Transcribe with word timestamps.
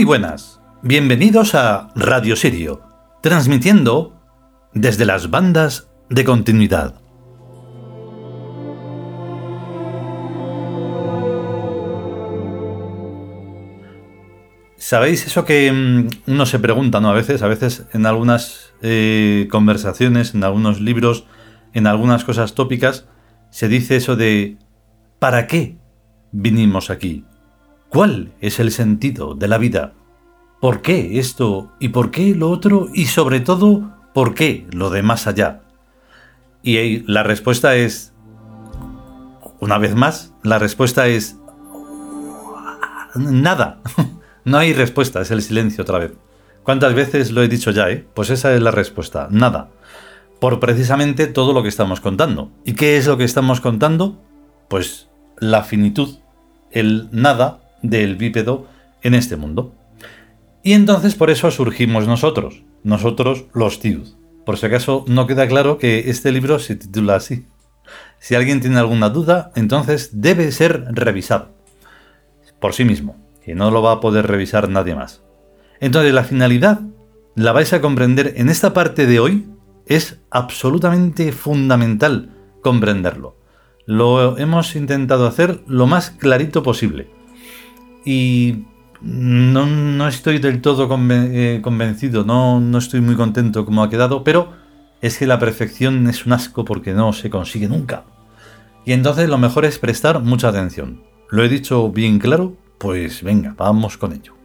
Muy 0.00 0.06
buenas, 0.06 0.62
bienvenidos 0.80 1.54
a 1.54 1.90
Radio 1.94 2.34
Sirio, 2.34 2.80
transmitiendo 3.20 4.18
desde 4.72 5.04
las 5.04 5.28
bandas 5.28 5.90
de 6.08 6.24
continuidad. 6.24 6.94
¿Sabéis 14.78 15.26
eso 15.26 15.44
que 15.44 15.70
mm, 15.70 16.30
uno 16.32 16.46
se 16.46 16.58
pregunta, 16.58 17.02
¿no? 17.02 17.10
A 17.10 17.14
veces, 17.14 17.42
a 17.42 17.48
veces 17.48 17.84
en 17.92 18.06
algunas 18.06 18.72
eh, 18.80 19.48
conversaciones, 19.50 20.34
en 20.34 20.44
algunos 20.44 20.80
libros, 20.80 21.26
en 21.74 21.86
algunas 21.86 22.24
cosas 22.24 22.54
tópicas, 22.54 23.06
se 23.50 23.68
dice 23.68 23.96
eso 23.96 24.16
de 24.16 24.56
¿para 25.18 25.46
qué 25.46 25.76
vinimos 26.32 26.88
aquí? 26.88 27.26
¿Cuál 27.90 28.32
es 28.40 28.60
el 28.60 28.70
sentido 28.70 29.34
de 29.34 29.48
la 29.48 29.58
vida? 29.58 29.94
¿Por 30.60 30.80
qué 30.80 31.18
esto 31.18 31.72
y 31.80 31.88
por 31.88 32.12
qué 32.12 32.36
lo 32.36 32.48
otro? 32.48 32.86
Y 32.94 33.06
sobre 33.06 33.40
todo, 33.40 33.90
¿por 34.14 34.34
qué 34.34 34.68
lo 34.70 34.90
de 34.90 35.02
más 35.02 35.26
allá? 35.26 35.62
Y 36.62 37.00
la 37.10 37.24
respuesta 37.24 37.74
es, 37.74 38.12
una 39.58 39.76
vez 39.78 39.96
más, 39.96 40.32
la 40.44 40.60
respuesta 40.60 41.08
es 41.08 41.36
nada. 43.14 43.80
No 44.42 44.56
hay 44.56 44.72
respuesta, 44.72 45.20
es 45.20 45.30
el 45.30 45.42
silencio 45.42 45.82
otra 45.82 45.98
vez. 45.98 46.12
¿Cuántas 46.62 46.94
veces 46.94 47.30
lo 47.30 47.42
he 47.42 47.48
dicho 47.48 47.72
ya, 47.72 47.90
eh? 47.90 48.06
Pues 48.14 48.30
esa 48.30 48.54
es 48.54 48.62
la 48.62 48.70
respuesta, 48.70 49.28
nada. 49.30 49.68
Por 50.40 50.60
precisamente 50.60 51.26
todo 51.26 51.52
lo 51.52 51.62
que 51.62 51.68
estamos 51.68 52.00
contando. 52.00 52.50
¿Y 52.64 52.72
qué 52.72 52.96
es 52.96 53.06
lo 53.06 53.18
que 53.18 53.24
estamos 53.24 53.60
contando? 53.60 54.18
Pues 54.68 55.10
la 55.38 55.62
finitud, 55.62 56.16
el 56.70 57.10
nada 57.12 57.60
del 57.82 58.16
bípedo 58.16 58.66
en 59.02 59.14
este 59.14 59.36
mundo. 59.36 59.74
Y 60.62 60.72
entonces 60.72 61.14
por 61.14 61.30
eso 61.30 61.50
surgimos 61.50 62.06
nosotros, 62.06 62.62
nosotros 62.82 63.46
los 63.54 63.80
Tiud. 63.80 64.08
Por 64.44 64.58
si 64.58 64.66
acaso 64.66 65.04
no 65.08 65.26
queda 65.26 65.48
claro 65.48 65.78
que 65.78 66.10
este 66.10 66.32
libro 66.32 66.58
se 66.58 66.76
titula 66.76 67.16
así. 67.16 67.46
Si 68.18 68.34
alguien 68.34 68.60
tiene 68.60 68.78
alguna 68.78 69.08
duda, 69.08 69.52
entonces 69.54 70.10
debe 70.20 70.52
ser 70.52 70.84
revisado 70.90 71.60
por 72.60 72.74
sí 72.74 72.84
mismo 72.84 73.16
que 73.42 73.54
no 73.54 73.70
lo 73.70 73.82
va 73.82 73.92
a 73.92 74.00
poder 74.00 74.26
revisar 74.26 74.68
nadie 74.68 74.94
más. 74.94 75.22
Entonces 75.80 76.12
la 76.12 76.24
finalidad 76.24 76.80
la 77.34 77.52
vais 77.52 77.72
a 77.72 77.80
comprender 77.80 78.34
en 78.36 78.50
esta 78.50 78.72
parte 78.74 79.06
de 79.06 79.18
hoy. 79.18 79.48
Es 79.86 80.20
absolutamente 80.30 81.32
fundamental 81.32 82.30
comprenderlo. 82.62 83.36
Lo 83.86 84.36
hemos 84.38 84.76
intentado 84.76 85.26
hacer 85.26 85.62
lo 85.66 85.86
más 85.86 86.10
clarito 86.10 86.62
posible. 86.62 87.10
Y 88.04 88.64
no, 89.00 90.08
estoy 90.08 90.38
del 90.38 90.60
todo 90.60 90.88
eh, 91.10 91.60
convencido, 91.62 92.24
no, 92.24 92.60
no 92.60 92.78
estoy 92.78 93.00
muy 93.00 93.16
contento 93.16 93.64
como 93.64 93.82
ha 93.82 93.90
quedado, 93.90 94.24
pero 94.24 94.52
es 95.00 95.18
que 95.18 95.26
la 95.26 95.38
perfección 95.38 96.06
es 96.08 96.26
un 96.26 96.32
asco 96.32 96.64
porque 96.64 96.92
no 96.92 97.12
se 97.12 97.30
consigue 97.30 97.68
nunca. 97.68 98.04
Y 98.84 98.92
entonces 98.92 99.28
lo 99.28 99.38
mejor 99.38 99.64
es 99.64 99.78
prestar 99.78 100.20
mucha 100.20 100.48
atención. 100.48 101.02
¿Lo 101.30 101.44
he 101.44 101.48
dicho 101.48 101.90
bien 101.90 102.18
claro? 102.18 102.56
Pues 102.78 103.22
venga, 103.22 103.54
vamos 103.56 103.96
con 103.96 104.12
ello. 104.12 104.39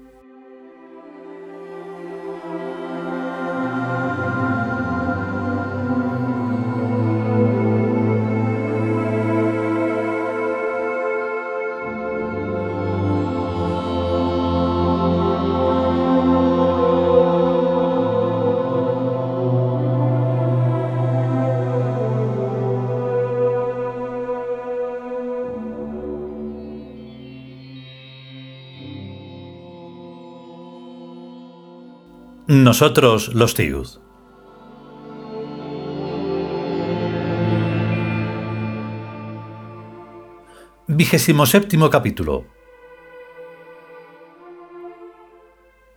Nosotros 32.64 33.36
los 33.36 33.54
Tiud. 33.54 33.86
Vigésimo 40.88 41.46
séptimo 41.46 41.90
capítulo. 41.90 42.46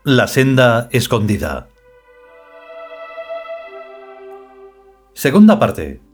La 0.02 0.26
senda 0.26 0.88
escondida. 0.91 1.69
Segunda 5.12 5.60
parte. 5.60 6.07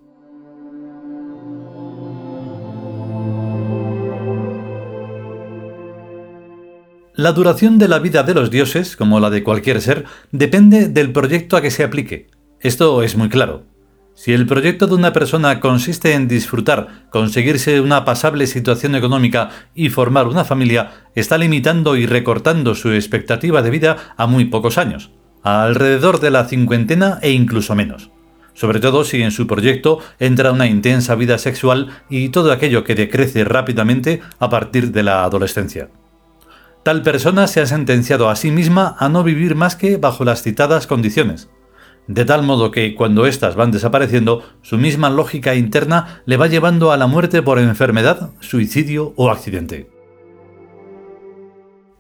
La 7.25 7.33
duración 7.33 7.79
de 7.79 7.89
la 7.89 8.01
vida 8.01 8.23
de 8.23 8.35
los 8.35 8.51
dioses, 8.51 8.99
como 8.99 9.19
la 9.19 9.31
de 9.31 9.43
cualquier 9.43 9.81
ser, 9.81 10.05
depende 10.31 10.91
del 10.91 11.11
proyecto 11.11 11.57
a 11.57 11.63
que 11.63 11.71
se 11.71 11.83
aplique. 11.83 12.27
Esto 12.61 13.03
es 13.03 13.17
muy 13.17 13.31
claro. 13.31 13.63
Si 14.15 14.35
el 14.35 14.45
proyecto 14.45 14.87
de 14.87 14.95
una 14.95 15.15
persona 15.15 15.59
consiste 15.59 16.13
en 16.13 16.29
disfrutar, 16.29 17.09
conseguirse 17.09 17.81
una 17.81 18.05
pasable 18.05 18.47
situación 18.47 18.95
económica 18.95 19.49
y 19.75 19.89
formar 19.89 20.29
una 20.29 20.45
familia, 20.45 20.91
está 21.15 21.39
limitando 21.39 21.97
y 21.97 22.05
recortando 22.05 22.75
su 22.75 22.93
expectativa 22.93 23.63
de 23.63 23.71
vida 23.71 23.97
a 24.19 24.27
muy 24.27 24.45
pocos 24.45 24.77
años, 24.77 25.11
alrededor 25.43 26.21
de 26.21 26.31
la 26.31 26.45
cincuentena 26.45 27.21
e 27.23 27.31
incluso 27.31 27.75
menos. 27.75 28.11
Sobre 28.53 28.81
todo 28.81 29.03
si 29.03 29.23
en 29.23 29.31
su 29.31 29.47
proyecto 29.47 30.01
entra 30.19 30.53
una 30.53 30.67
intensa 30.67 31.15
vida 31.15 31.39
sexual 31.39 31.89
y 32.11 32.29
todo 32.29 32.53
aquello 32.53 32.85
que 32.85 32.95
decrece 32.95 33.45
rápidamente 33.45 34.21
a 34.39 34.51
partir 34.51 34.93
de 34.93 35.05
la 35.05 35.25
adolescencia. 35.25 35.89
Tal 36.85 37.01
persona 37.01 37.47
se 37.47 37.63
ha 37.63 37.67
sentenciado 37.67 38.29
a 38.29 38.37
sí 38.37 38.51
misma 38.51 38.95
a 38.99 39.09
no 39.09 39.25
vivir 39.25 39.55
más 39.55 39.75
que 39.75 39.97
bajo 39.97 40.23
las 40.23 40.43
citadas 40.43 40.87
condiciones, 40.87 41.49
de 42.09 42.27
tal 42.27 42.43
modo 42.43 42.71
que 42.71 42.95
cuando 42.95 43.25
éstas 43.25 43.57
van 43.57 43.71
desapareciendo, 43.71 44.43
su 44.61 44.77
misma 44.77 45.09
lógica 45.09 45.55
interna 45.55 46.23
le 46.27 46.37
va 46.37 46.47
llevando 46.47 46.93
a 46.93 46.99
la 46.99 47.07
muerte 47.07 47.41
por 47.41 47.59
enfermedad, 47.59 48.33
suicidio 48.41 49.15
o 49.17 49.31
accidente. 49.31 49.89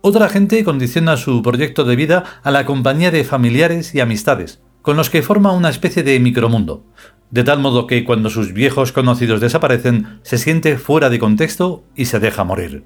Otra 0.02 0.28
gente 0.28 0.62
condiciona 0.64 1.16
su 1.16 1.42
proyecto 1.42 1.84
de 1.84 1.96
vida 1.96 2.24
a 2.42 2.50
la 2.50 2.66
compañía 2.66 3.10
de 3.10 3.24
familiares 3.24 3.94
y 3.94 4.00
amistades, 4.00 4.60
con 4.82 4.98
los 4.98 5.08
que 5.08 5.22
forma 5.22 5.52
una 5.52 5.70
especie 5.70 6.02
de 6.02 6.20
micromundo, 6.20 6.84
de 7.30 7.42
tal 7.42 7.58
modo 7.58 7.86
que 7.86 8.04
cuando 8.04 8.28
sus 8.28 8.52
viejos 8.52 8.92
conocidos 8.92 9.40
desaparecen, 9.40 10.20
se 10.20 10.36
siente 10.36 10.76
fuera 10.76 11.08
de 11.08 11.18
contexto 11.18 11.84
y 11.96 12.04
se 12.04 12.20
deja 12.20 12.44
morir. 12.44 12.84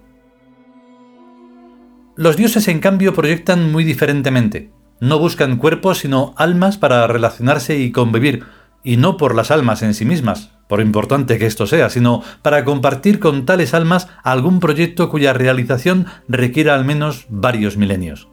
Los 2.19 2.37
dioses, 2.37 2.67
en 2.67 2.81
cambio, 2.81 3.15
proyectan 3.15 3.71
muy 3.71 3.85
diferentemente. 3.85 4.73
No 4.99 5.21
buscan 5.21 5.57
cuerpos, 5.57 5.99
sino 5.99 6.35
almas 6.37 6.77
para 6.77 7.07
relacionarse 7.07 7.79
y 7.79 7.93
convivir, 7.93 8.43
y 8.83 8.97
no 8.97 9.17
por 9.17 9.37
las 9.37 9.53
almas 9.53 9.85
en 9.85 9.95
sí 9.95 10.05
mismas, 10.05 10.51
por 10.69 10.81
importante 10.81 11.39
que 11.39 11.47
esto 11.47 11.69
sea, 11.69 11.91
sino 11.91 12.25
para 12.43 12.65
compartir 12.65 13.21
con 13.21 13.47
tales 13.47 13.73
almas 13.73 14.09
algún 14.25 14.59
proyecto 14.59 15.11
cuya 15.11 15.33
realización 15.33 16.07
requiera 16.27 16.75
al 16.75 16.85
menos 16.85 17.27
varios 17.29 17.77
milenios. 17.77 18.27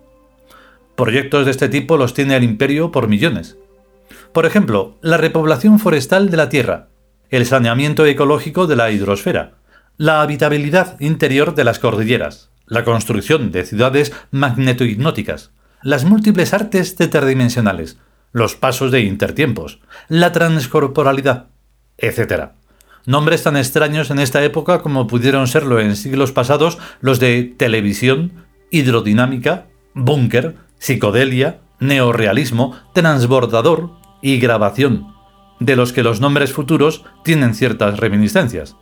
Proyectos 0.95 1.45
de 1.45 1.51
este 1.51 1.69
tipo 1.69 1.95
los 1.95 2.15
tiene 2.15 2.35
el 2.35 2.43
imperio 2.43 2.91
por 2.91 3.07
millones. 3.07 3.55
Por 4.33 4.47
ejemplo, 4.47 4.97
la 5.03 5.17
repoblación 5.17 5.77
forestal 5.77 6.31
de 6.31 6.37
la 6.37 6.49
Tierra, 6.49 6.87
el 7.29 7.45
saneamiento 7.45 8.03
ecológico 8.07 8.65
de 8.65 8.77
la 8.77 8.89
hidrosfera, 8.89 9.57
la 9.97 10.23
habitabilidad 10.23 10.99
interior 10.99 11.53
de 11.53 11.65
las 11.65 11.77
cordilleras, 11.77 12.49
la 12.67 12.83
construcción 12.83 13.51
de 13.51 13.65
ciudades 13.65 14.13
magnetohipnóticas, 14.31 15.51
las 15.81 16.03
múltiples 16.03 16.53
artes 16.53 16.95
tetradimensionales, 16.95 17.97
los 18.31 18.55
pasos 18.55 18.91
de 18.91 19.01
intertiempos, 19.01 19.79
la 20.09 20.31
transcorporalidad, 20.31 21.47
etc. 21.97 22.49
Nombres 23.05 23.43
tan 23.43 23.55
extraños 23.55 24.09
en 24.09 24.19
esta 24.19 24.43
época 24.43 24.81
como 24.81 25.07
pudieron 25.07 25.47
serlo 25.47 25.79
en 25.79 25.95
siglos 25.95 26.31
pasados 26.31 26.79
los 27.01 27.19
de 27.19 27.53
televisión, 27.57 28.31
hidrodinámica, 28.71 29.67
búnker, 29.93 30.55
psicodelia, 30.79 31.59
neorealismo, 31.79 32.75
transbordador 32.93 33.91
y 34.21 34.39
grabación, 34.39 35.13
de 35.59 35.75
los 35.75 35.93
que 35.93 36.03
los 36.03 36.19
nombres 36.19 36.51
futuros 36.51 37.05
tienen 37.23 37.53
ciertas 37.53 37.99
reminiscencias. 37.99 38.75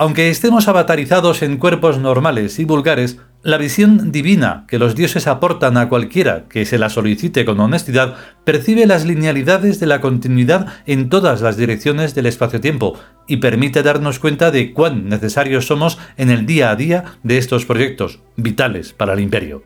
Aunque 0.00 0.30
estemos 0.30 0.66
avatarizados 0.66 1.42
en 1.42 1.58
cuerpos 1.58 1.98
normales 1.98 2.58
y 2.58 2.64
vulgares, 2.64 3.18
La 3.42 3.58
visión 3.58 4.12
divina 4.12 4.64
que 4.66 4.78
los 4.78 4.94
dioses 4.94 5.26
aportan 5.26 5.76
a 5.76 5.88
cualquiera 5.88 6.44
que 6.48 6.66
se 6.66 6.78
la 6.78 6.88
solicite 6.90 7.46
con 7.46 7.60
honestidad 7.60 8.16
percibe 8.44 8.86
las 8.86 9.06
linealidades 9.06 9.80
de 9.80 9.86
la 9.86 10.02
continuidad 10.02 10.66
en 10.86 11.08
todas 11.08 11.40
las 11.40 11.56
direcciones 11.56 12.14
del 12.14 12.26
espacio-tiempo 12.26 12.98
y 13.26 13.38
permite 13.38 13.82
darnos 13.82 14.18
cuenta 14.18 14.50
de 14.50 14.72
cuán 14.74 15.08
necesarios 15.08 15.66
somos 15.66 15.98
en 16.18 16.30
el 16.30 16.44
día 16.44 16.70
a 16.70 16.76
día 16.76 17.04
de 17.22 17.38
estos 17.38 17.64
proyectos 17.64 18.20
vitales 18.36 18.92
para 18.92 19.14
el 19.14 19.20
imperio. 19.20 19.64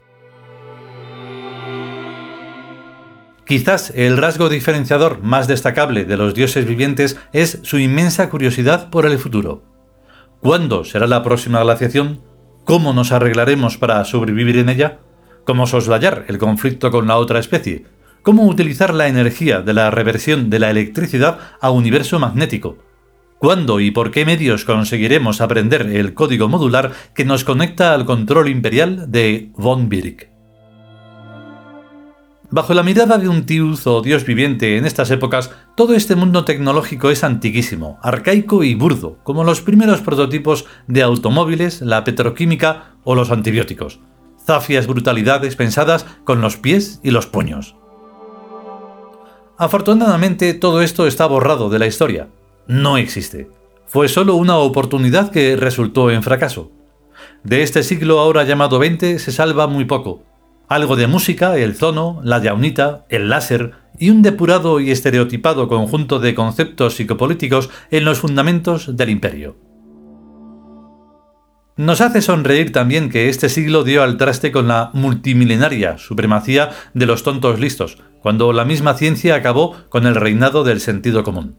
Quizás 3.44 3.92
el 3.94 4.16
rasgo 4.16 4.48
diferenciador 4.48 5.20
más 5.20 5.48
destacable 5.48 6.04
de 6.04 6.16
los 6.16 6.34
dioses 6.34 6.64
vivientes 6.64 7.18
es 7.32 7.60
su 7.62 7.78
inmensa 7.78 8.30
curiosidad 8.30 8.90
por 8.90 9.06
el 9.06 9.18
futuro. 9.18 9.73
¿Cuándo 10.44 10.84
será 10.84 11.06
la 11.06 11.22
próxima 11.22 11.60
glaciación? 11.60 12.20
¿Cómo 12.66 12.92
nos 12.92 13.12
arreglaremos 13.12 13.78
para 13.78 14.04
sobrevivir 14.04 14.58
en 14.58 14.68
ella? 14.68 14.98
¿Cómo 15.46 15.66
soslayar 15.66 16.26
el 16.28 16.36
conflicto 16.36 16.90
con 16.90 17.06
la 17.06 17.16
otra 17.16 17.38
especie? 17.38 17.86
¿Cómo 18.20 18.46
utilizar 18.46 18.92
la 18.92 19.08
energía 19.08 19.62
de 19.62 19.72
la 19.72 19.90
reversión 19.90 20.50
de 20.50 20.58
la 20.58 20.68
electricidad 20.68 21.38
a 21.62 21.70
universo 21.70 22.18
magnético? 22.18 22.76
¿Cuándo 23.38 23.80
y 23.80 23.90
por 23.90 24.10
qué 24.10 24.26
medios 24.26 24.66
conseguiremos 24.66 25.40
aprender 25.40 25.80
el 25.80 26.12
código 26.12 26.46
modular 26.46 26.92
que 27.14 27.24
nos 27.24 27.42
conecta 27.42 27.94
al 27.94 28.04
control 28.04 28.50
imperial 28.50 29.10
de 29.10 29.50
von 29.56 29.88
Birk? 29.88 30.33
Bajo 32.54 32.72
la 32.72 32.84
mirada 32.84 33.18
de 33.18 33.28
un 33.28 33.46
Tiuz 33.46 33.84
o 33.88 34.00
dios 34.00 34.24
viviente 34.24 34.78
en 34.78 34.86
estas 34.86 35.10
épocas, 35.10 35.50
todo 35.74 35.92
este 35.92 36.14
mundo 36.14 36.44
tecnológico 36.44 37.10
es 37.10 37.24
antiquísimo, 37.24 37.98
arcaico 38.00 38.62
y 38.62 38.76
burdo, 38.76 39.18
como 39.24 39.42
los 39.42 39.60
primeros 39.60 40.02
prototipos 40.02 40.64
de 40.86 41.02
automóviles, 41.02 41.80
la 41.80 42.04
petroquímica 42.04 42.92
o 43.02 43.16
los 43.16 43.32
antibióticos. 43.32 43.98
Zafias 44.46 44.86
brutalidades 44.86 45.56
pensadas 45.56 46.06
con 46.22 46.40
los 46.40 46.56
pies 46.56 47.00
y 47.02 47.10
los 47.10 47.26
puños. 47.26 47.74
Afortunadamente 49.58 50.54
todo 50.54 50.80
esto 50.80 51.08
está 51.08 51.26
borrado 51.26 51.70
de 51.70 51.80
la 51.80 51.88
historia. 51.88 52.28
No 52.68 52.98
existe. 52.98 53.50
Fue 53.88 54.06
solo 54.06 54.36
una 54.36 54.58
oportunidad 54.58 55.32
que 55.32 55.56
resultó 55.56 56.08
en 56.12 56.22
fracaso. 56.22 56.70
De 57.42 57.64
este 57.64 57.82
siglo 57.82 58.20
ahora 58.20 58.44
llamado 58.44 58.78
XX 58.78 59.20
se 59.20 59.32
salva 59.32 59.66
muy 59.66 59.86
poco, 59.86 60.22
algo 60.68 60.96
de 60.96 61.06
música, 61.06 61.56
el 61.56 61.74
zono, 61.74 62.20
la 62.24 62.40
yaunita, 62.40 63.06
el 63.08 63.28
láser 63.28 63.72
y 63.98 64.10
un 64.10 64.22
depurado 64.22 64.80
y 64.80 64.90
estereotipado 64.90 65.68
conjunto 65.68 66.18
de 66.18 66.34
conceptos 66.34 66.94
psicopolíticos 66.94 67.70
en 67.90 68.04
los 68.04 68.18
fundamentos 68.18 68.96
del 68.96 69.10
imperio. 69.10 69.56
Nos 71.76 72.00
hace 72.00 72.22
sonreír 72.22 72.70
también 72.70 73.10
que 73.10 73.28
este 73.28 73.48
siglo 73.48 73.82
dio 73.82 74.04
al 74.04 74.16
traste 74.16 74.52
con 74.52 74.68
la 74.68 74.90
multimilenaria 74.94 75.98
supremacía 75.98 76.70
de 76.94 77.06
los 77.06 77.24
tontos 77.24 77.58
listos, 77.58 77.98
cuando 78.20 78.52
la 78.52 78.64
misma 78.64 78.94
ciencia 78.94 79.34
acabó 79.34 79.76
con 79.88 80.06
el 80.06 80.14
reinado 80.14 80.62
del 80.62 80.80
sentido 80.80 81.24
común. 81.24 81.56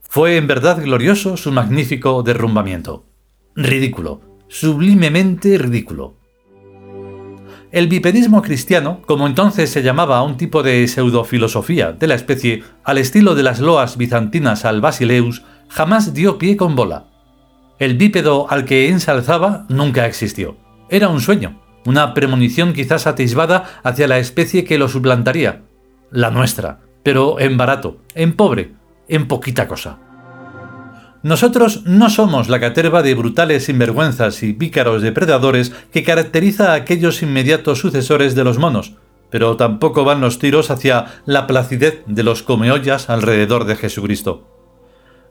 Fue 0.00 0.38
en 0.38 0.46
verdad 0.46 0.82
glorioso 0.82 1.36
su 1.36 1.52
magnífico 1.52 2.22
derrumbamiento. 2.22 3.06
Ridículo, 3.54 4.22
sublimemente 4.48 5.58
ridículo. 5.58 6.19
El 7.72 7.86
bipedismo 7.86 8.42
cristiano, 8.42 9.00
como 9.06 9.28
entonces 9.28 9.70
se 9.70 9.84
llamaba 9.84 10.18
a 10.18 10.22
un 10.22 10.36
tipo 10.36 10.64
de 10.64 10.88
pseudofilosofía 10.88 11.92
de 11.92 12.08
la 12.08 12.16
especie 12.16 12.64
al 12.82 12.98
estilo 12.98 13.36
de 13.36 13.44
las 13.44 13.60
loas 13.60 13.96
bizantinas 13.96 14.64
al 14.64 14.80
Basileus, 14.80 15.44
jamás 15.68 16.12
dio 16.12 16.36
pie 16.36 16.56
con 16.56 16.74
bola. 16.74 17.06
El 17.78 17.96
bípedo 17.96 18.50
al 18.50 18.64
que 18.64 18.88
ensalzaba 18.88 19.66
nunca 19.68 20.06
existió. 20.06 20.56
Era 20.88 21.08
un 21.08 21.20
sueño, 21.20 21.60
una 21.86 22.12
premonición 22.12 22.72
quizás 22.72 23.06
atisbada 23.06 23.80
hacia 23.84 24.08
la 24.08 24.18
especie 24.18 24.64
que 24.64 24.76
lo 24.76 24.88
suplantaría, 24.88 25.62
la 26.10 26.32
nuestra, 26.32 26.80
pero 27.04 27.38
en 27.38 27.56
barato, 27.56 27.98
en 28.16 28.34
pobre, 28.34 28.72
en 29.08 29.28
poquita 29.28 29.68
cosa. 29.68 29.98
Nosotros 31.22 31.82
no 31.84 32.08
somos 32.08 32.48
la 32.48 32.60
caterva 32.60 33.02
de 33.02 33.14
brutales 33.14 33.66
sinvergüenzas 33.66 34.42
y 34.42 34.54
pícaros 34.54 35.02
depredadores 35.02 35.70
que 35.92 36.02
caracteriza 36.02 36.72
a 36.72 36.76
aquellos 36.76 37.22
inmediatos 37.22 37.78
sucesores 37.78 38.34
de 38.34 38.42
los 38.42 38.56
monos, 38.56 38.94
pero 39.28 39.56
tampoco 39.56 40.04
van 40.04 40.22
los 40.22 40.38
tiros 40.38 40.70
hacia 40.70 41.20
la 41.26 41.46
placidez 41.46 42.02
de 42.06 42.22
los 42.22 42.42
comeollas 42.42 43.10
alrededor 43.10 43.66
de 43.66 43.76
Jesucristo. 43.76 44.48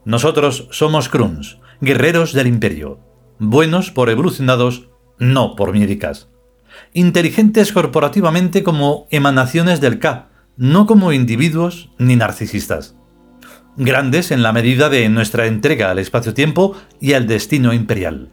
Nosotros 0.04 0.68
somos 0.70 1.08
Kruns, 1.08 1.58
guerreros 1.80 2.34
del 2.34 2.46
imperio, 2.46 3.00
buenos 3.40 3.90
por 3.90 4.10
evolucionados, 4.10 4.88
no 5.18 5.56
por 5.56 5.72
miedicas. 5.72 6.28
Inteligentes 6.94 7.72
corporativamente 7.72 8.62
como 8.62 9.08
emanaciones 9.10 9.80
del 9.80 9.98
K, 9.98 10.28
no 10.56 10.86
como 10.86 11.12
individuos 11.12 11.90
ni 11.98 12.14
narcisistas 12.14 12.94
grandes 13.76 14.30
en 14.30 14.42
la 14.42 14.52
medida 14.52 14.88
de 14.88 15.08
nuestra 15.08 15.46
entrega 15.46 15.90
al 15.90 15.98
espacio-tiempo 15.98 16.76
y 17.00 17.14
al 17.14 17.26
destino 17.26 17.72
imperial. 17.72 18.30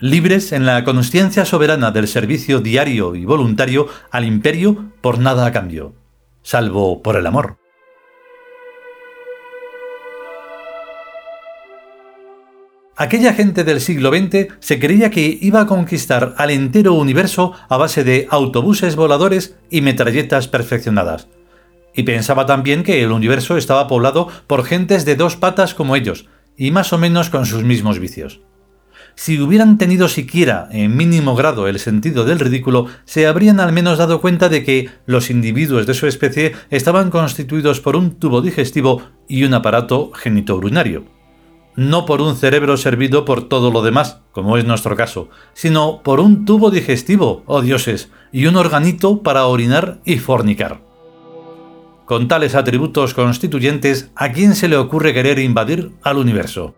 Libres 0.00 0.52
en 0.52 0.66
la 0.66 0.84
consciencia 0.84 1.44
soberana 1.44 1.90
del 1.90 2.08
servicio 2.08 2.60
diario 2.60 3.14
y 3.14 3.24
voluntario 3.24 3.88
al 4.10 4.24
imperio 4.24 4.92
por 5.00 5.18
nada 5.18 5.46
a 5.46 5.52
cambio, 5.52 5.94
salvo 6.42 7.02
por 7.02 7.16
el 7.16 7.26
amor. 7.26 7.56
Aquella 12.96 13.32
gente 13.32 13.64
del 13.64 13.80
siglo 13.80 14.10
XX 14.10 14.54
se 14.60 14.78
creía 14.78 15.10
que 15.10 15.38
iba 15.40 15.60
a 15.60 15.66
conquistar 15.66 16.34
al 16.36 16.50
entero 16.50 16.94
universo 16.94 17.52
a 17.68 17.76
base 17.76 18.04
de 18.04 18.28
autobuses 18.30 18.94
voladores 18.94 19.56
y 19.68 19.80
metralletas 19.80 20.46
perfeccionadas, 20.46 21.26
y 21.94 22.02
pensaba 22.02 22.46
también 22.46 22.82
que 22.82 23.02
el 23.02 23.12
universo 23.12 23.56
estaba 23.56 23.86
poblado 23.86 24.28
por 24.46 24.64
gentes 24.64 25.04
de 25.04 25.16
dos 25.16 25.36
patas 25.36 25.74
como 25.74 25.96
ellos, 25.96 26.26
y 26.56 26.70
más 26.70 26.92
o 26.92 26.98
menos 26.98 27.30
con 27.30 27.46
sus 27.46 27.62
mismos 27.64 27.98
vicios. 27.98 28.40
Si 29.16 29.40
hubieran 29.40 29.78
tenido 29.78 30.08
siquiera 30.08 30.68
en 30.72 30.96
mínimo 30.96 31.36
grado 31.36 31.68
el 31.68 31.78
sentido 31.78 32.24
del 32.24 32.40
ridículo, 32.40 32.86
se 33.04 33.28
habrían 33.28 33.60
al 33.60 33.72
menos 33.72 33.96
dado 33.96 34.20
cuenta 34.20 34.48
de 34.48 34.64
que 34.64 34.90
los 35.06 35.30
individuos 35.30 35.86
de 35.86 35.94
su 35.94 36.08
especie 36.08 36.52
estaban 36.70 37.10
constituidos 37.10 37.80
por 37.80 37.94
un 37.94 38.16
tubo 38.16 38.42
digestivo 38.42 39.02
y 39.28 39.44
un 39.44 39.54
aparato 39.54 40.10
genitourinario. 40.12 41.04
No 41.76 42.06
por 42.06 42.20
un 42.20 42.36
cerebro 42.36 42.76
servido 42.76 43.24
por 43.24 43.48
todo 43.48 43.70
lo 43.70 43.82
demás, 43.82 44.20
como 44.32 44.56
es 44.58 44.64
nuestro 44.64 44.96
caso, 44.96 45.28
sino 45.54 46.02
por 46.02 46.18
un 46.18 46.44
tubo 46.44 46.70
digestivo, 46.70 47.44
oh 47.46 47.62
dioses, 47.62 48.10
y 48.32 48.46
un 48.46 48.56
organito 48.56 49.22
para 49.22 49.46
orinar 49.46 50.00
y 50.04 50.18
fornicar. 50.18 50.93
Con 52.06 52.28
tales 52.28 52.54
atributos 52.54 53.14
constituyentes, 53.14 54.10
¿a 54.14 54.30
quién 54.32 54.54
se 54.54 54.68
le 54.68 54.76
ocurre 54.76 55.14
querer 55.14 55.38
invadir 55.38 55.92
al 56.02 56.18
universo? 56.18 56.74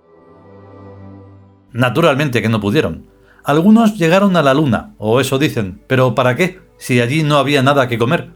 Naturalmente 1.73 2.40
que 2.40 2.49
no 2.49 2.61
pudieron. 2.61 3.09
Algunos 3.45 3.99
llegaron 3.99 4.37
a 4.37 4.42
la 4.42 4.54
Luna, 4.54 4.95
o 4.99 5.21
eso 5.21 5.38
dicen, 5.38 5.83
pero 5.88 6.14
¿para 6.14 6.37
qué? 6.37 6.61
Si 6.78 7.00
allí 7.00 7.25
no 7.25 7.38
había 7.38 7.62
nada 7.62 7.88
que 7.88 7.99
comer. 7.99 8.30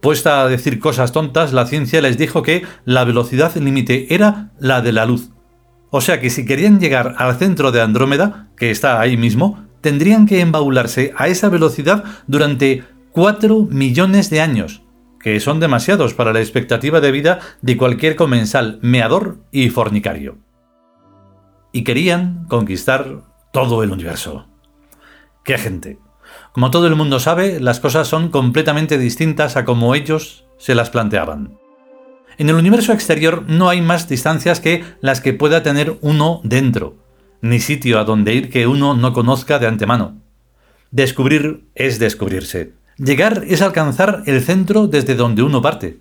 Puesta 0.00 0.42
a 0.42 0.48
decir 0.48 0.78
cosas 0.78 1.12
tontas, 1.12 1.52
la 1.52 1.66
ciencia 1.66 2.00
les 2.00 2.18
dijo 2.18 2.42
que 2.42 2.64
la 2.84 3.04
velocidad 3.04 3.54
límite 3.56 4.14
era 4.14 4.52
la 4.58 4.80
de 4.80 4.92
la 4.92 5.06
luz. 5.06 5.30
O 5.90 6.00
sea 6.00 6.20
que 6.20 6.30
si 6.30 6.44
querían 6.44 6.80
llegar 6.80 7.14
al 7.18 7.36
centro 7.36 7.72
de 7.72 7.82
Andrómeda, 7.82 8.48
que 8.56 8.70
está 8.70 9.00
ahí 9.00 9.16
mismo, 9.16 9.64
tendrían 9.80 10.26
que 10.26 10.40
embaularse 10.40 11.12
a 11.16 11.28
esa 11.28 11.48
velocidad 11.48 12.04
durante 12.26 12.84
4 13.12 13.66
millones 13.70 14.30
de 14.30 14.40
años, 14.40 14.81
que 15.22 15.38
son 15.40 15.60
demasiados 15.60 16.14
para 16.14 16.32
la 16.32 16.40
expectativa 16.40 17.00
de 17.00 17.12
vida 17.12 17.40
de 17.62 17.76
cualquier 17.76 18.16
comensal 18.16 18.78
meador 18.82 19.38
y 19.50 19.70
fornicario. 19.70 20.38
Y 21.72 21.84
querían 21.84 22.46
conquistar 22.48 23.22
todo 23.52 23.82
el 23.82 23.92
universo. 23.92 24.46
¡Qué 25.44 25.58
gente! 25.58 25.98
Como 26.52 26.70
todo 26.70 26.86
el 26.86 26.96
mundo 26.96 27.20
sabe, 27.20 27.60
las 27.60 27.80
cosas 27.80 28.08
son 28.08 28.28
completamente 28.28 28.98
distintas 28.98 29.56
a 29.56 29.64
como 29.64 29.94
ellos 29.94 30.44
se 30.58 30.74
las 30.74 30.90
planteaban. 30.90 31.58
En 32.38 32.48
el 32.48 32.56
universo 32.56 32.92
exterior 32.92 33.44
no 33.46 33.68
hay 33.68 33.80
más 33.80 34.08
distancias 34.08 34.60
que 34.60 34.84
las 35.00 35.20
que 35.20 35.32
pueda 35.32 35.62
tener 35.62 35.98
uno 36.00 36.40
dentro, 36.44 36.96
ni 37.40 37.60
sitio 37.60 37.98
a 37.98 38.04
donde 38.04 38.34
ir 38.34 38.50
que 38.50 38.66
uno 38.66 38.94
no 38.94 39.12
conozca 39.12 39.58
de 39.58 39.66
antemano. 39.66 40.20
Descubrir 40.90 41.68
es 41.74 41.98
descubrirse, 41.98 42.74
Llegar 43.02 43.42
es 43.48 43.62
alcanzar 43.62 44.22
el 44.26 44.40
centro 44.42 44.86
desde 44.86 45.16
donde 45.16 45.42
uno 45.42 45.60
parte. 45.60 45.98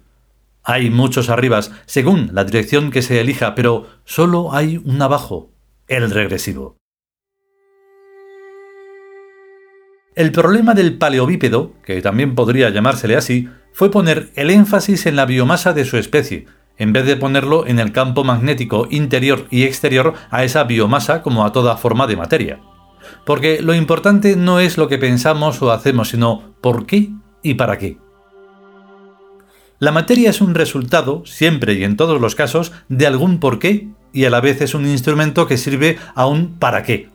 Hay 0.61 0.91
muchos 0.91 1.29
arribas, 1.29 1.71
según 1.87 2.29
la 2.31 2.43
dirección 2.43 2.91
que 2.91 3.01
se 3.01 3.19
elija, 3.19 3.55
pero 3.55 3.87
solo 4.05 4.53
hay 4.53 4.79
un 4.85 5.01
abajo, 5.01 5.49
el 5.87 6.11
regresivo. 6.11 6.77
El 10.13 10.31
problema 10.31 10.75
del 10.75 10.99
paleobípedo, 10.99 11.73
que 11.83 12.03
también 12.03 12.35
podría 12.35 12.69
llamársele 12.69 13.15
así, 13.15 13.49
fue 13.73 13.89
poner 13.89 14.29
el 14.35 14.51
énfasis 14.51 15.07
en 15.07 15.15
la 15.15 15.25
biomasa 15.25 15.73
de 15.73 15.85
su 15.85 15.97
especie, 15.97 16.45
en 16.77 16.93
vez 16.93 17.07
de 17.07 17.15
ponerlo 17.15 17.65
en 17.65 17.79
el 17.79 17.93
campo 17.93 18.23
magnético 18.23 18.87
interior 18.91 19.47
y 19.49 19.63
exterior 19.63 20.13
a 20.29 20.43
esa 20.43 20.65
biomasa 20.65 21.23
como 21.23 21.45
a 21.45 21.51
toda 21.51 21.77
forma 21.77 22.05
de 22.05 22.17
materia. 22.17 22.59
Porque 23.25 23.61
lo 23.61 23.73
importante 23.73 24.35
no 24.35 24.59
es 24.59 24.77
lo 24.77 24.87
que 24.87 24.97
pensamos 24.97 25.61
o 25.61 25.71
hacemos, 25.71 26.09
sino 26.09 26.53
por 26.61 26.85
qué 26.85 27.09
y 27.43 27.55
para 27.55 27.77
qué. 27.77 27.97
La 29.79 29.91
materia 29.91 30.29
es 30.29 30.41
un 30.41 30.53
resultado, 30.53 31.23
siempre 31.25 31.73
y 31.73 31.83
en 31.83 31.97
todos 31.97 32.21
los 32.21 32.35
casos, 32.35 32.71
de 32.87 33.07
algún 33.07 33.39
por 33.39 33.57
qué 33.57 33.87
y 34.13 34.25
a 34.25 34.29
la 34.29 34.41
vez 34.41 34.61
es 34.61 34.75
un 34.75 34.85
instrumento 34.85 35.47
que 35.47 35.57
sirve 35.57 35.97
a 36.13 36.27
un 36.27 36.59
para 36.59 36.83
qué. 36.83 37.09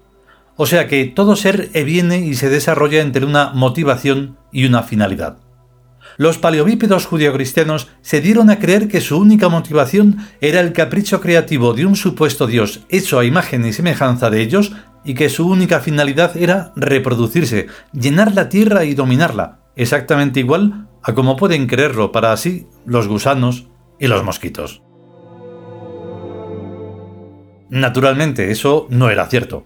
O 0.56 0.66
sea 0.66 0.88
que 0.88 1.04
todo 1.04 1.36
ser 1.36 1.68
viene 1.84 2.18
y 2.18 2.34
se 2.34 2.48
desarrolla 2.48 3.02
entre 3.02 3.24
una 3.24 3.50
motivación 3.50 4.36
y 4.50 4.64
una 4.64 4.82
finalidad. 4.82 5.36
Los 6.16 6.38
paleobípedos 6.38 7.04
judio-cristianos 7.04 7.88
se 8.00 8.22
dieron 8.22 8.48
a 8.48 8.58
creer 8.58 8.88
que 8.88 9.02
su 9.02 9.18
única 9.18 9.50
motivación 9.50 10.16
era 10.40 10.60
el 10.60 10.72
capricho 10.72 11.20
creativo 11.20 11.74
de 11.74 11.84
un 11.84 11.94
supuesto 11.94 12.46
Dios 12.46 12.80
hecho 12.88 13.18
a 13.18 13.24
imagen 13.24 13.66
y 13.66 13.72
semejanza 13.74 14.30
de 14.30 14.40
ellos 14.40 14.72
y 15.06 15.14
que 15.14 15.28
su 15.28 15.48
única 15.48 15.80
finalidad 15.80 16.36
era 16.36 16.72
reproducirse, 16.76 17.68
llenar 17.92 18.34
la 18.34 18.48
tierra 18.48 18.84
y 18.84 18.94
dominarla, 18.94 19.60
exactamente 19.76 20.40
igual 20.40 20.88
a 21.02 21.14
como 21.14 21.36
pueden 21.36 21.68
creerlo 21.68 22.10
para 22.10 22.32
así 22.32 22.66
los 22.84 23.06
gusanos 23.06 23.68
y 24.00 24.08
los 24.08 24.24
mosquitos. 24.24 24.82
Naturalmente, 27.70 28.50
eso 28.50 28.86
no 28.90 29.10
era 29.10 29.26
cierto. 29.26 29.64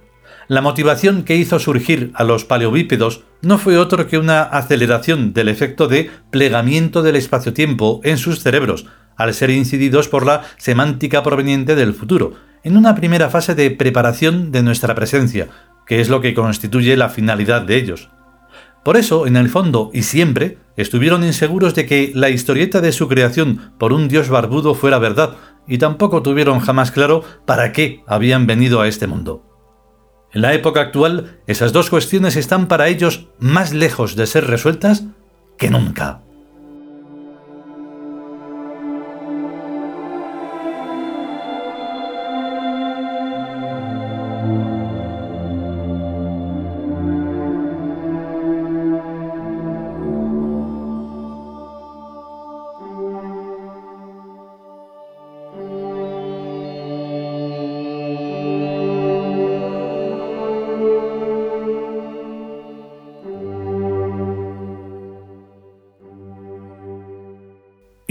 La 0.48 0.60
motivación 0.60 1.22
que 1.22 1.36
hizo 1.36 1.58
surgir 1.58 2.10
a 2.14 2.24
los 2.24 2.44
paleobípedos 2.44 3.22
no 3.40 3.56
fue 3.56 3.78
otro 3.78 4.06
que 4.08 4.18
una 4.18 4.42
aceleración 4.42 5.32
del 5.32 5.48
efecto 5.48 5.86
de 5.86 6.10
plegamiento 6.30 7.02
del 7.02 7.16
espacio-tiempo 7.16 8.00
en 8.04 8.18
sus 8.18 8.40
cerebros, 8.40 8.86
al 9.16 9.32
ser 9.32 9.50
incididos 9.50 10.08
por 10.08 10.26
la 10.26 10.42
semántica 10.56 11.22
proveniente 11.22 11.76
del 11.76 11.94
futuro, 11.94 12.34
en 12.62 12.76
una 12.76 12.94
primera 12.94 13.30
fase 13.30 13.54
de 13.54 13.70
preparación 13.70 14.52
de 14.52 14.62
nuestra 14.62 14.94
presencia, 14.94 15.48
que 15.86 16.00
es 16.00 16.08
lo 16.08 16.20
que 16.20 16.34
constituye 16.34 16.96
la 16.96 17.08
finalidad 17.08 17.62
de 17.62 17.76
ellos. 17.76 18.10
Por 18.84 18.96
eso, 18.96 19.26
en 19.26 19.36
el 19.36 19.50
fondo 19.50 19.90
y 19.92 20.02
siempre, 20.02 20.58
estuvieron 20.76 21.24
inseguros 21.24 21.74
de 21.74 21.86
que 21.86 22.12
la 22.14 22.30
historieta 22.30 22.80
de 22.80 22.92
su 22.92 23.08
creación 23.08 23.72
por 23.78 23.92
un 23.92 24.08
dios 24.08 24.28
barbudo 24.28 24.74
fuera 24.74 24.98
verdad, 24.98 25.36
y 25.66 25.78
tampoco 25.78 26.22
tuvieron 26.22 26.60
jamás 26.60 26.90
claro 26.90 27.22
para 27.46 27.72
qué 27.72 28.02
habían 28.06 28.46
venido 28.46 28.80
a 28.80 28.88
este 28.88 29.06
mundo. 29.06 29.44
En 30.32 30.42
la 30.42 30.54
época 30.54 30.80
actual, 30.80 31.40
esas 31.46 31.72
dos 31.72 31.90
cuestiones 31.90 32.36
están 32.36 32.68
para 32.68 32.88
ellos 32.88 33.28
más 33.38 33.72
lejos 33.72 34.16
de 34.16 34.26
ser 34.26 34.46
resueltas 34.46 35.04
que 35.58 35.70
nunca. 35.70 36.22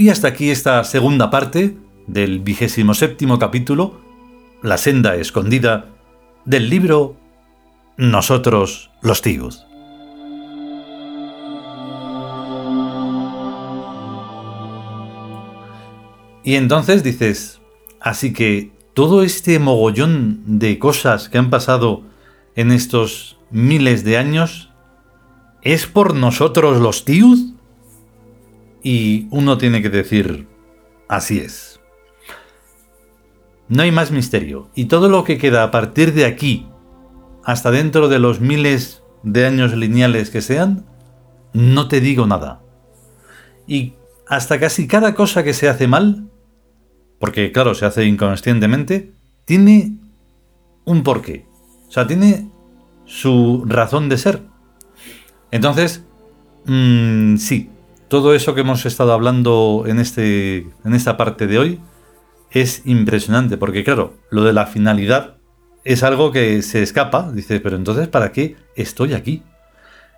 Y 0.00 0.08
hasta 0.08 0.28
aquí 0.28 0.48
esta 0.48 0.82
segunda 0.82 1.28
parte 1.28 1.76
del 2.06 2.40
vigésimo 2.40 2.94
séptimo 2.94 3.38
capítulo, 3.38 4.00
La 4.62 4.78
senda 4.78 5.14
escondida, 5.16 5.90
del 6.46 6.70
libro 6.70 7.16
Nosotros 7.98 8.90
los 9.02 9.20
tíos. 9.20 9.66
Y 16.44 16.54
entonces 16.54 17.02
dices, 17.04 17.60
así 18.00 18.32
que 18.32 18.72
todo 18.94 19.22
este 19.22 19.58
mogollón 19.58 20.58
de 20.58 20.78
cosas 20.78 21.28
que 21.28 21.36
han 21.36 21.50
pasado 21.50 22.04
en 22.56 22.72
estos 22.72 23.36
miles 23.50 24.02
de 24.04 24.16
años 24.16 24.70
es 25.60 25.86
por 25.86 26.14
nosotros 26.14 26.80
los 26.80 27.04
tíos? 27.04 27.52
Y 28.82 29.28
uno 29.30 29.58
tiene 29.58 29.82
que 29.82 29.90
decir, 29.90 30.46
así 31.08 31.38
es. 31.38 31.80
No 33.68 33.82
hay 33.82 33.92
más 33.92 34.10
misterio. 34.10 34.70
Y 34.74 34.86
todo 34.86 35.08
lo 35.08 35.24
que 35.24 35.38
queda 35.38 35.62
a 35.62 35.70
partir 35.70 36.12
de 36.12 36.24
aquí, 36.24 36.66
hasta 37.44 37.70
dentro 37.70 38.08
de 38.08 38.18
los 38.18 38.40
miles 38.40 39.02
de 39.22 39.46
años 39.46 39.76
lineales 39.76 40.30
que 40.30 40.40
sean, 40.40 40.86
no 41.52 41.88
te 41.88 42.00
digo 42.00 42.26
nada. 42.26 42.62
Y 43.66 43.94
hasta 44.26 44.58
casi 44.58 44.86
cada 44.88 45.14
cosa 45.14 45.44
que 45.44 45.54
se 45.54 45.68
hace 45.68 45.86
mal, 45.86 46.28
porque 47.18 47.52
claro, 47.52 47.74
se 47.74 47.86
hace 47.86 48.06
inconscientemente, 48.06 49.12
tiene 49.44 49.98
un 50.84 51.02
porqué. 51.02 51.46
O 51.88 51.90
sea, 51.92 52.06
tiene 52.06 52.50
su 53.04 53.64
razón 53.66 54.08
de 54.08 54.18
ser. 54.18 54.42
Entonces, 55.50 56.04
mmm, 56.66 57.36
sí, 57.36 57.70
todo 58.10 58.34
eso 58.34 58.54
que 58.56 58.62
hemos 58.62 58.84
estado 58.86 59.12
hablando 59.12 59.84
en, 59.86 60.00
este, 60.00 60.66
en 60.84 60.94
esta 60.94 61.16
parte 61.16 61.46
de 61.46 61.58
hoy 61.60 61.80
es 62.50 62.82
impresionante, 62.84 63.56
porque 63.56 63.84
claro, 63.84 64.14
lo 64.30 64.42
de 64.42 64.52
la 64.52 64.66
finalidad 64.66 65.36
es 65.84 66.02
algo 66.02 66.32
que 66.32 66.60
se 66.62 66.82
escapa, 66.82 67.30
dice, 67.32 67.60
pero 67.60 67.76
entonces, 67.76 68.08
¿para 68.08 68.32
qué 68.32 68.56
estoy 68.74 69.14
aquí? 69.14 69.44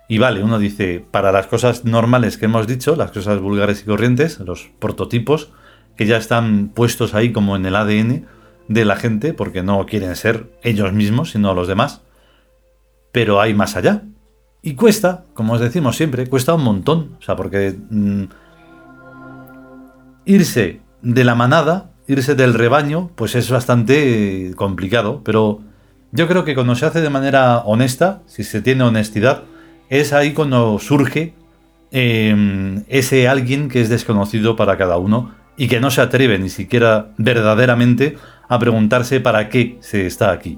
Y 0.09 0.17
vale, 0.17 0.43
uno 0.43 0.57
dice, 0.57 1.05
para 1.11 1.31
las 1.31 1.45
cosas 1.45 1.85
normales 1.85 2.37
que 2.37 2.45
hemos 2.45 2.65
dicho, 2.65 2.95
las 2.95 3.11
cosas 3.11 3.39
vulgares 3.39 3.83
y 3.83 3.85
corrientes, 3.85 4.39
los 4.39 4.71
prototipos, 4.79 5.51
que 5.95 6.07
ya 6.07 6.17
están 6.17 6.69
puestos 6.69 7.13
ahí 7.13 7.31
como 7.31 7.55
en 7.55 7.67
el 7.67 7.75
ADN 7.75 8.25
de 8.69 8.85
la 8.85 8.95
gente, 8.95 9.35
porque 9.35 9.61
no 9.61 9.85
quieren 9.85 10.15
ser 10.15 10.49
ellos 10.63 10.93
mismos, 10.93 11.29
sino 11.31 11.53
los 11.53 11.67
demás. 11.67 12.01
Pero 13.11 13.39
hay 13.39 13.53
más 13.53 13.75
allá. 13.75 14.01
Y 14.65 14.75
cuesta, 14.75 15.25
como 15.33 15.53
os 15.53 15.59
decimos 15.59 15.97
siempre, 15.97 16.25
cuesta 16.27 16.53
un 16.53 16.63
montón. 16.63 17.17
O 17.19 17.21
sea, 17.21 17.35
porque 17.35 17.75
mm, 17.89 18.23
irse 20.25 20.79
de 21.01 21.23
la 21.25 21.35
manada, 21.35 21.91
irse 22.07 22.33
del 22.33 22.53
rebaño, 22.53 23.11
pues 23.15 23.35
es 23.35 23.51
bastante 23.51 24.53
complicado. 24.55 25.21
Pero 25.25 25.59
yo 26.13 26.29
creo 26.29 26.45
que 26.45 26.55
cuando 26.55 26.75
se 26.75 26.85
hace 26.85 27.01
de 27.01 27.09
manera 27.09 27.57
honesta, 27.59 28.21
si 28.25 28.45
se 28.45 28.61
tiene 28.61 28.85
honestidad, 28.85 29.43
es 29.89 30.13
ahí 30.13 30.31
cuando 30.31 30.79
surge 30.79 31.33
em, 31.91 32.85
ese 32.87 33.27
alguien 33.27 33.67
que 33.67 33.81
es 33.81 33.89
desconocido 33.89 34.55
para 34.55 34.77
cada 34.77 34.95
uno 34.95 35.35
y 35.57 35.67
que 35.67 35.81
no 35.81 35.91
se 35.91 35.99
atreve 35.99 36.39
ni 36.39 36.49
siquiera 36.49 37.09
verdaderamente 37.17 38.17
a 38.47 38.59
preguntarse 38.59 39.19
para 39.19 39.49
qué 39.49 39.77
se 39.81 40.07
está 40.07 40.31
aquí. 40.31 40.57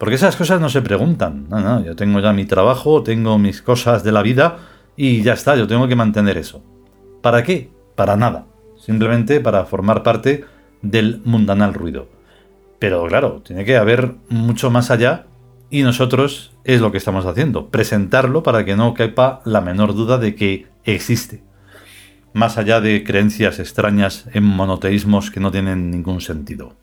Porque 0.00 0.14
esas 0.14 0.34
cosas 0.34 0.62
no 0.62 0.70
se 0.70 0.80
preguntan. 0.80 1.46
No, 1.50 1.60
no, 1.60 1.84
yo 1.84 1.94
tengo 1.94 2.20
ya 2.20 2.32
mi 2.32 2.46
trabajo, 2.46 3.02
tengo 3.02 3.38
mis 3.38 3.60
cosas 3.60 4.02
de 4.02 4.12
la 4.12 4.22
vida 4.22 4.56
y 4.96 5.20
ya 5.20 5.34
está, 5.34 5.56
yo 5.56 5.66
tengo 5.66 5.88
que 5.88 5.94
mantener 5.94 6.38
eso. 6.38 6.64
¿Para 7.20 7.42
qué? 7.42 7.68
Para 7.96 8.16
nada. 8.16 8.46
Simplemente 8.78 9.40
para 9.40 9.66
formar 9.66 10.02
parte 10.02 10.46
del 10.80 11.20
mundanal 11.26 11.74
ruido. 11.74 12.08
Pero 12.78 13.06
claro, 13.08 13.42
tiene 13.44 13.66
que 13.66 13.76
haber 13.76 14.14
mucho 14.30 14.70
más 14.70 14.90
allá 14.90 15.26
y 15.68 15.82
nosotros 15.82 16.56
es 16.64 16.80
lo 16.80 16.92
que 16.92 16.98
estamos 16.98 17.26
haciendo, 17.26 17.68
presentarlo 17.68 18.42
para 18.42 18.64
que 18.64 18.76
no 18.76 18.94
quepa 18.94 19.42
la 19.44 19.60
menor 19.60 19.94
duda 19.94 20.16
de 20.16 20.34
que 20.34 20.66
existe. 20.84 21.42
Más 22.32 22.56
allá 22.56 22.80
de 22.80 23.04
creencias 23.04 23.58
extrañas 23.58 24.24
en 24.32 24.44
monoteísmos 24.44 25.30
que 25.30 25.40
no 25.40 25.50
tienen 25.50 25.90
ningún 25.90 26.22
sentido. 26.22 26.79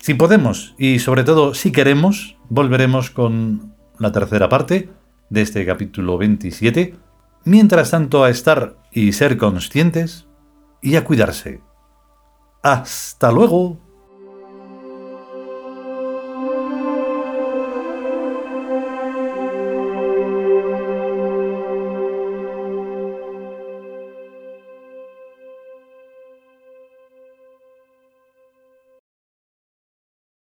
Si 0.00 0.14
podemos 0.14 0.74
y 0.78 1.00
sobre 1.00 1.24
todo 1.24 1.54
si 1.54 1.72
queremos, 1.72 2.36
volveremos 2.48 3.10
con 3.10 3.74
la 3.98 4.12
tercera 4.12 4.48
parte 4.48 4.88
de 5.28 5.42
este 5.42 5.66
capítulo 5.66 6.18
27. 6.18 6.94
Mientras 7.44 7.90
tanto, 7.90 8.24
a 8.24 8.30
estar 8.30 8.76
y 8.92 9.12
ser 9.12 9.36
conscientes 9.36 10.26
y 10.80 10.96
a 10.96 11.04
cuidarse. 11.04 11.60
Hasta 12.62 13.32
luego. 13.32 13.87